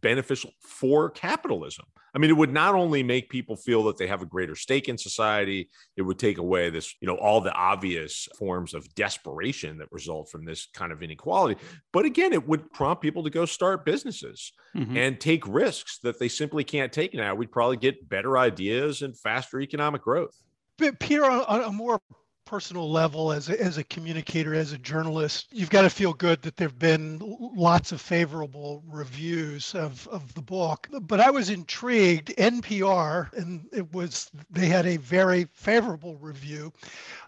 [0.02, 1.86] beneficial for capitalism.
[2.16, 4.88] I mean, it would not only make people feel that they have a greater stake
[4.88, 9.80] in society, it would take away this, you know, all the obvious forms of desperation
[9.80, 11.60] that result from this kind of inequality.
[11.92, 14.96] But again, it would prompt people to go start businesses mm-hmm.
[14.96, 17.34] and take risks that they simply can't take now.
[17.34, 20.38] We'd probably get better ideas and faster economic growth.
[20.78, 22.00] But Peter, on a more
[22.46, 26.42] personal level as a, as a communicator as a journalist you've got to feel good
[26.42, 27.20] that there have been
[27.56, 30.88] lots of favorable reviews of, of the book.
[31.02, 36.72] But i was intrigued npr and it was they had a very favorable review.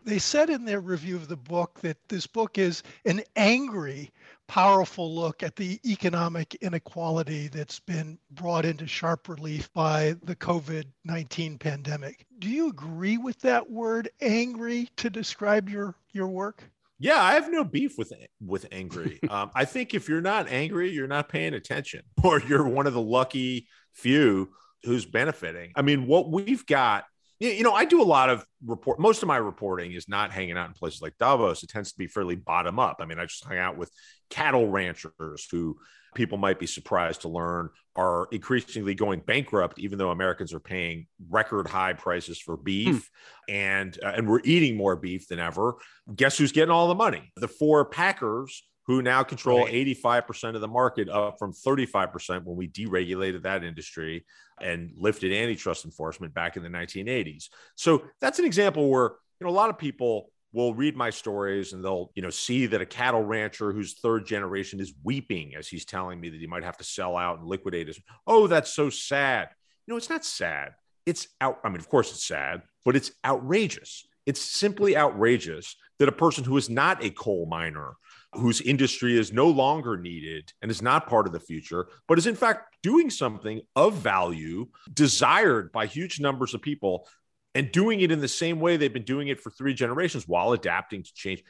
[0.04, 4.12] They said in their review of the book that this book is an angry
[4.48, 10.86] powerful look at the economic inequality that's been brought into sharp relief by the COVID
[11.04, 12.26] 19 pandemic.
[12.40, 16.64] Do you agree with that word angry to describe your, your work?
[17.00, 19.20] Yeah, I have no beef with with angry.
[19.30, 22.94] um, I think if you're not angry, you're not paying attention, or you're one of
[22.94, 24.50] the lucky few
[24.84, 25.72] who's benefiting.
[25.76, 27.06] I mean, what we've got
[27.40, 29.00] you know, I do a lot of report.
[29.00, 31.64] Most of my reporting is not hanging out in places like Davos.
[31.64, 32.98] It tends to be fairly bottom up.
[33.00, 33.92] I mean, I just hang out with
[34.30, 35.78] cattle ranchers who
[36.16, 41.08] people might be surprised to learn are increasingly going bankrupt, even though Americans are paying
[41.30, 43.10] record high prices for beef,
[43.48, 43.54] hmm.
[43.54, 45.76] and uh, and we're eating more beef than ever.
[46.14, 47.32] Guess who's getting all the money?
[47.36, 49.74] The four packers who now control right.
[49.74, 54.26] 85% of the market up from 35% when we deregulated that industry
[54.62, 57.50] and lifted antitrust enforcement back in the 1980s.
[57.76, 61.74] So that's an example where you know a lot of people will read my stories
[61.74, 65.68] and they'll you know see that a cattle rancher whose third generation is weeping as
[65.68, 68.72] he's telling me that he might have to sell out and liquidate his oh that's
[68.72, 69.50] so sad
[69.86, 70.72] you know it's not sad
[71.06, 76.08] it's out i mean of course it's sad but it's outrageous it's simply outrageous that
[76.08, 77.96] a person who is not a coal miner
[78.36, 82.28] whose industry is no longer needed and is not part of the future, but is
[82.28, 87.08] in fact doing something of value, desired by huge numbers of people,
[87.54, 90.52] and doing it in the same way they've been doing it for three generations while
[90.52, 91.42] adapting to change,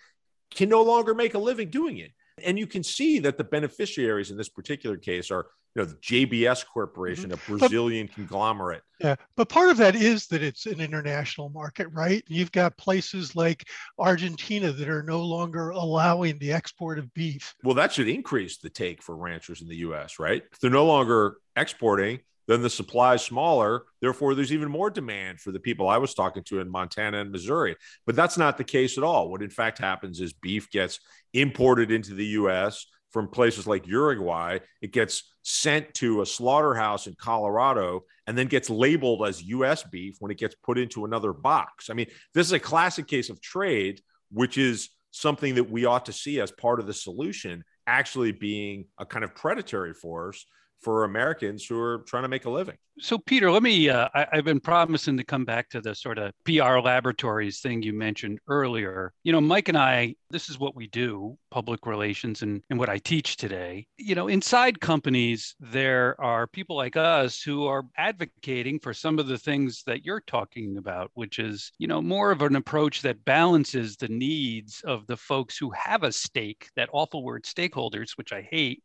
[0.53, 2.11] can no longer make a living doing it.
[2.43, 5.95] And you can see that the beneficiaries in this particular case are, you know, the
[5.95, 7.57] JBS Corporation, a mm-hmm.
[7.57, 8.81] Brazilian but, conglomerate.
[8.99, 12.23] Yeah, but part of that is that it's an international market, right?
[12.27, 13.67] You've got places like
[13.99, 17.53] Argentina that are no longer allowing the export of beef.
[17.61, 20.43] Well, that should increase the take for ranchers in the U.S., right?
[20.53, 23.83] If they're no longer exporting, then the supply is smaller.
[24.01, 27.31] Therefore, there's even more demand for the people I was talking to in Montana and
[27.31, 27.75] Missouri.
[28.05, 29.29] But that's not the case at all.
[29.29, 30.99] What in fact happens is beef gets
[31.33, 32.85] imported into the US
[33.15, 34.60] from places like Uruguay.
[34.82, 40.17] It gets sent to a slaughterhouse in Colorado and then gets labeled as US beef
[40.19, 41.89] when it gets put into another box.
[41.89, 44.01] I mean, this is a classic case of trade,
[44.34, 48.84] which is something that we ought to see as part of the solution actually being
[48.97, 50.45] a kind of predatory force
[50.86, 52.77] for Americans who are trying to make a living.
[52.99, 53.89] So, Peter, let me.
[53.89, 57.81] Uh, I, have been promising to come back to the sort of PR laboratories thing
[57.81, 59.11] you mentioned earlier.
[59.23, 62.89] You know, Mike and I, this is what we do public relations and, and what
[62.89, 63.88] I teach today.
[63.97, 69.25] You know, inside companies, there are people like us who are advocating for some of
[69.25, 73.25] the things that you're talking about, which is, you know, more of an approach that
[73.25, 78.31] balances the needs of the folks who have a stake, that awful word stakeholders, which
[78.31, 78.83] I hate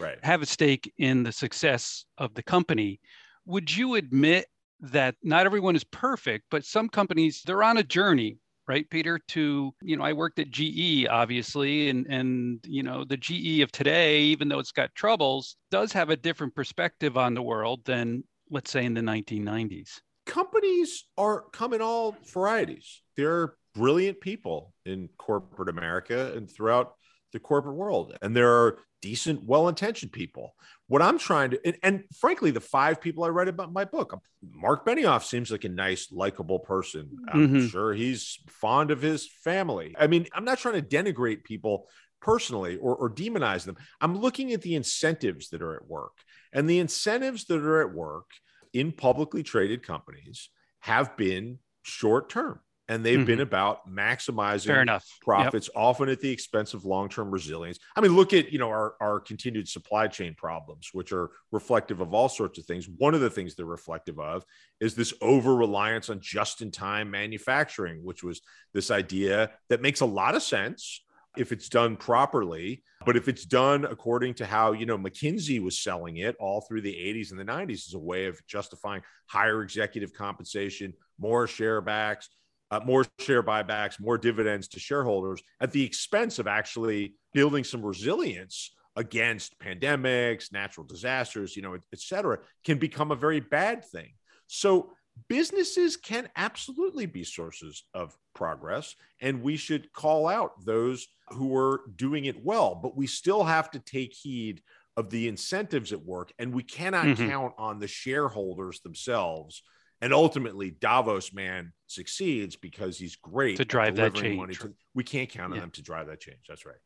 [0.00, 0.18] right.
[0.22, 3.00] have a stake in the success of the company.
[3.46, 4.46] Would you admit
[4.80, 9.18] that not everyone is perfect, but some companies, they're on a journey, right, Peter?
[9.28, 13.72] To, you know, I worked at GE, obviously, and, and, you know, the GE of
[13.72, 18.24] today, even though it's got troubles, does have a different perspective on the world than,
[18.50, 20.00] let's say, in the 1990s.
[20.26, 23.02] Companies are come in all varieties.
[23.16, 26.94] There are brilliant people in corporate America and throughout
[27.32, 28.16] the corporate world.
[28.22, 30.54] And there are decent, well intentioned people.
[30.88, 33.84] What I'm trying to, and, and, frankly, the five people I write about in my
[33.84, 34.20] book,
[34.54, 37.10] Marc Benioff seems like a nice, likable person.
[37.28, 37.66] I'm mm-hmm.
[37.68, 39.94] sure he's fond of his family.
[39.98, 41.88] I mean, I'm not trying to denigrate people
[42.20, 43.76] personally or, or demonize them.
[44.00, 46.12] I'm looking at the incentives that are at work.
[46.52, 48.26] And the incentives that are at work
[48.72, 50.50] in publicly traded companies
[50.80, 52.60] have been short term
[52.90, 53.26] and they've mm-hmm.
[53.26, 55.06] been about maximizing Fair enough.
[55.22, 55.82] profits yep.
[55.82, 59.20] often at the expense of long-term resilience i mean look at you know our, our
[59.20, 63.30] continued supply chain problems which are reflective of all sorts of things one of the
[63.30, 64.44] things they're reflective of
[64.80, 68.42] is this over reliance on just-in-time manufacturing which was
[68.74, 71.04] this idea that makes a lot of sense
[71.36, 75.78] if it's done properly but if it's done according to how you know mckinsey was
[75.78, 79.62] selling it all through the 80s and the 90s as a way of justifying higher
[79.62, 82.28] executive compensation more share backs
[82.70, 87.82] uh, more share buybacks, more dividends to shareholders at the expense of actually building some
[87.82, 93.84] resilience against pandemics, natural disasters, you know, et, et cetera, can become a very bad
[93.84, 94.12] thing.
[94.46, 94.92] So
[95.28, 101.82] businesses can absolutely be sources of progress, and we should call out those who are
[101.96, 102.74] doing it well.
[102.74, 104.60] But we still have to take heed
[104.96, 107.28] of the incentives at work, and we cannot mm-hmm.
[107.28, 109.62] count on the shareholders themselves
[110.00, 114.58] and ultimately Davos man succeeds because he's great to drive that change.
[114.60, 115.60] To, we can't count on yeah.
[115.62, 116.40] them to drive that change.
[116.48, 116.76] That's right.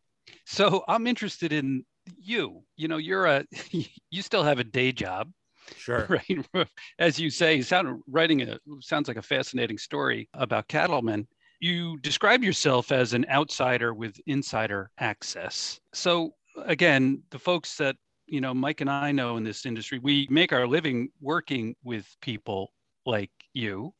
[0.46, 1.84] So I'm interested in
[2.16, 2.62] you.
[2.76, 3.44] You know, you're a
[4.10, 5.30] you still have a day job.
[5.76, 6.06] Sure.
[6.54, 6.68] Right.
[6.98, 11.26] As you say, sound writing a sounds like a fascinating story about cattlemen.
[11.60, 15.80] You describe yourself as an outsider with insider access.
[15.94, 16.34] So
[16.66, 17.96] again, the folks that
[18.26, 22.06] you know, Mike and I know in this industry, we make our living working with
[22.20, 22.72] people
[23.06, 23.94] like you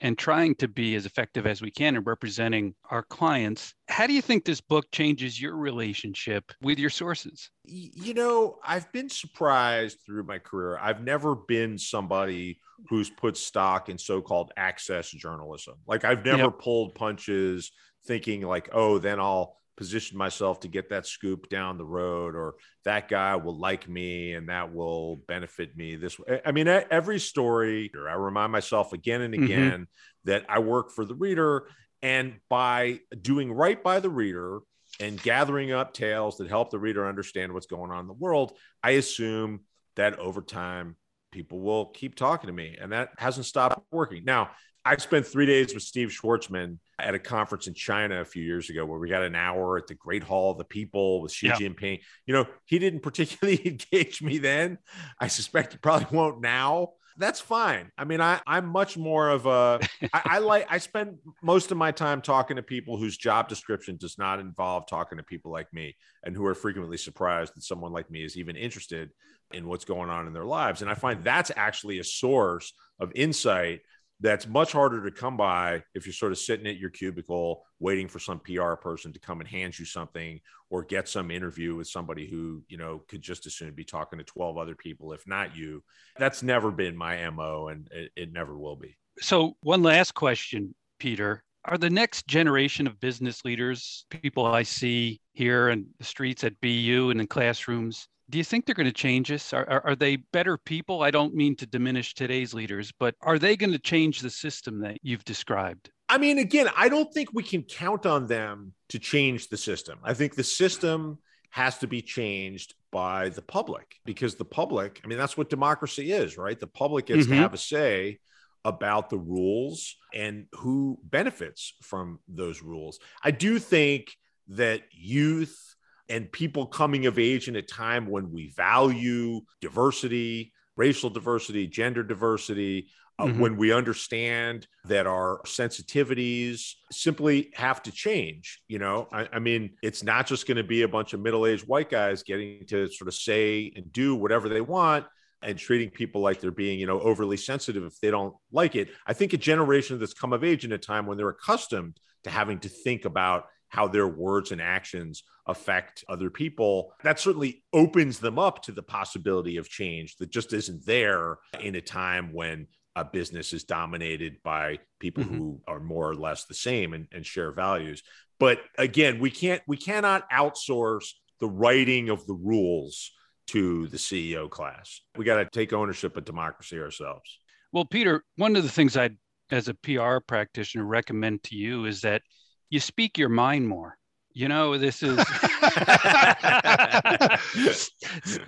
[0.00, 3.74] and trying to be as effective as we can in representing our clients.
[3.88, 7.50] How do you think this book changes your relationship with your sources?
[7.64, 10.78] You know, I've been surprised through my career.
[10.78, 15.76] I've never been somebody who's put stock in so called access journalism.
[15.86, 16.58] Like, I've never yep.
[16.58, 17.72] pulled punches
[18.06, 22.54] thinking, like, oh, then I'll position myself to get that scoop down the road or
[22.84, 27.18] that guy will like me and that will benefit me this way i mean every
[27.18, 29.44] story i remind myself again and mm-hmm.
[29.44, 29.82] again mm-hmm.
[30.24, 31.68] that i work for the reader
[32.02, 34.60] and by doing right by the reader
[34.98, 38.56] and gathering up tales that help the reader understand what's going on in the world
[38.82, 39.60] i assume
[39.96, 40.96] that over time
[41.32, 44.50] people will keep talking to me and that hasn't stopped working now
[44.86, 48.70] I spent three days with Steve Schwarzman at a conference in China a few years
[48.70, 51.48] ago where we got an hour at the Great Hall of the People with Xi
[51.48, 51.54] yeah.
[51.54, 52.00] Jinping.
[52.26, 54.78] You know, he didn't particularly engage me then.
[55.20, 56.90] I suspect he probably won't now.
[57.18, 57.90] That's fine.
[57.96, 59.80] I mean, I, I'm much more of a.
[60.12, 60.66] I, I like.
[60.68, 64.86] I spend most of my time talking to people whose job description does not involve
[64.86, 68.36] talking to people like me, and who are frequently surprised that someone like me is
[68.36, 69.10] even interested
[69.52, 70.82] in what's going on in their lives.
[70.82, 73.80] And I find that's actually a source of insight
[74.20, 78.08] that's much harder to come by if you're sort of sitting at your cubicle waiting
[78.08, 80.40] for some PR person to come and hand you something
[80.70, 84.18] or get some interview with somebody who, you know, could just as soon be talking
[84.18, 85.82] to 12 other people, if not you.
[86.18, 88.96] That's never been my MO and it, it never will be.
[89.20, 91.42] So, one last question, Peter.
[91.64, 96.60] Are the next generation of business leaders, people I see here in the streets at
[96.60, 99.52] BU and in classrooms, do you think they're going to change this?
[99.52, 101.02] Are, are, are, they better people?
[101.02, 104.80] I don't mean to diminish today's leaders, but are they going to change the system
[104.80, 105.90] that you've described?
[106.08, 109.98] I mean, again, I don't think we can count on them to change the system.
[110.02, 111.18] I think the system
[111.50, 116.12] has to be changed by the public because the public, I mean, that's what democracy
[116.12, 116.58] is, right?
[116.58, 117.32] The public gets mm-hmm.
[117.32, 118.18] to have a say
[118.64, 122.98] about the rules and who benefits from those rules.
[123.22, 124.16] I do think
[124.48, 125.75] that youth
[126.08, 132.02] and people coming of age in a time when we value diversity, racial diversity, gender
[132.02, 132.88] diversity,
[133.18, 133.40] uh, mm-hmm.
[133.40, 138.60] when we understand that our sensitivities simply have to change.
[138.68, 141.46] You know, I, I mean, it's not just going to be a bunch of middle
[141.46, 145.06] aged white guys getting to sort of say and do whatever they want
[145.42, 148.88] and treating people like they're being, you know, overly sensitive if they don't like it.
[149.06, 152.30] I think a generation that's come of age in a time when they're accustomed to
[152.30, 158.18] having to think about how their words and actions affect other people, that certainly opens
[158.18, 162.66] them up to the possibility of change that just isn't there in a time when
[162.96, 165.36] a business is dominated by people mm-hmm.
[165.36, 168.02] who are more or less the same and, and share values.
[168.40, 171.10] But again, we can't we cannot outsource
[171.40, 173.12] the writing of the rules
[173.48, 175.00] to the CEO class.
[175.16, 177.38] We got to take ownership of democracy ourselves.
[177.72, 179.10] Well, Peter, one of the things I,
[179.50, 182.22] as a PR practitioner, recommend to you is that
[182.70, 183.96] you speak your mind more.
[184.32, 185.16] You know, this is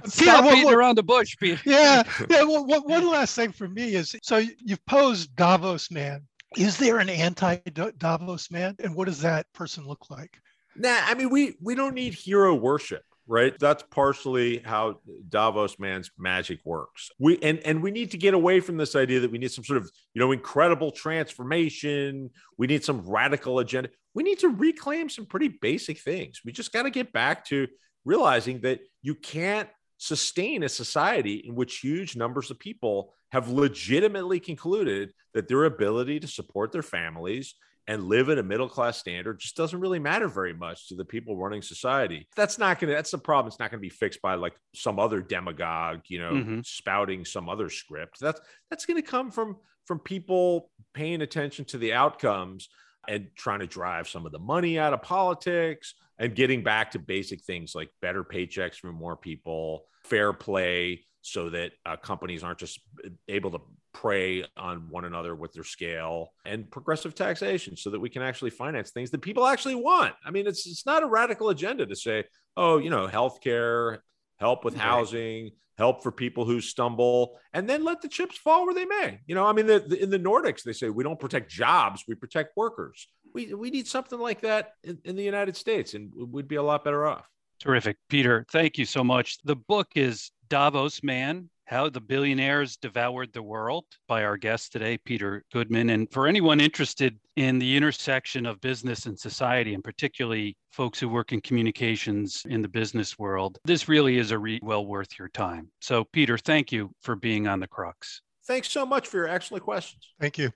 [0.05, 1.59] stop beating well, around the bush, Peter.
[1.65, 2.43] yeah, yeah.
[2.43, 6.27] Well, one last thing for me is so you've posed Davos man.
[6.59, 7.57] Is there an anti
[7.97, 10.37] Davos man, and what does that person look like?
[10.77, 14.99] Nah, I mean, we we don't need hero worship right that's partially how
[15.29, 19.21] davos man's magic works we and and we need to get away from this idea
[19.21, 23.89] that we need some sort of you know incredible transformation we need some radical agenda
[24.19, 27.69] we need to reclaim some pretty basic things we just got to get back to
[28.05, 34.41] realizing that you can't sustain a society in which huge numbers of people have legitimately
[34.41, 37.55] concluded that their ability to support their families
[37.87, 41.05] and live at a middle class standard just doesn't really matter very much to the
[41.05, 42.27] people running society.
[42.35, 43.49] That's not going to, that's the problem.
[43.49, 46.61] It's not going to be fixed by like some other demagogue, you know, mm-hmm.
[46.65, 48.19] spouting some other script.
[48.21, 52.69] That's, that's going to come from, from people paying attention to the outcomes
[53.07, 56.99] and trying to drive some of the money out of politics and getting back to
[56.99, 62.59] basic things like better paychecks for more people, fair play, so that uh, companies aren't
[62.59, 62.81] just
[63.29, 63.61] able to
[63.93, 68.51] prey on one another with their scale and progressive taxation so that we can actually
[68.51, 70.15] finance things that people actually want.
[70.25, 72.25] I mean, it's it's not a radical agenda to say,
[72.57, 73.99] oh, you know, healthcare,
[74.39, 78.75] help with housing, help for people who stumble, and then let the chips fall where
[78.75, 79.21] they may.
[79.27, 82.05] You know, I mean, the, the, in the Nordics, they say we don't protect jobs,
[82.09, 83.07] we protect workers.
[83.35, 86.63] We, we need something like that in, in the United States, and we'd be a
[86.63, 87.27] lot better off.
[87.61, 87.97] Terrific.
[88.09, 89.39] Peter, thank you so much.
[89.45, 94.97] The book is Davos Man how the Billionaires Devoured the World by our guest today,
[94.97, 95.91] Peter Goodman.
[95.91, 101.11] And for anyone interested in the intersection of business and society, and particularly folks who
[101.11, 105.29] work in communications in the business world, this really is a read well worth your
[105.29, 105.71] time.
[105.81, 108.23] So, Peter, thank you for being on The Crux.
[108.47, 110.15] Thanks so much for your excellent questions.
[110.19, 110.51] Thank you.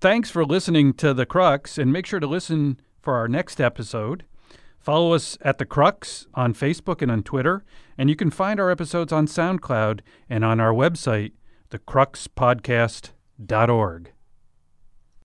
[0.00, 4.24] Thanks for listening to The Crux, and make sure to listen for our next episode.
[4.86, 7.64] Follow us at The Crux on Facebook and on Twitter,
[7.98, 9.98] and you can find our episodes on SoundCloud
[10.30, 11.32] and on our website,
[11.70, 14.12] thecruxpodcast.org.